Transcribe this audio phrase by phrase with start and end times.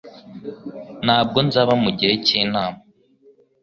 [1.05, 2.79] Ntabwo nzaba mugihe cyinama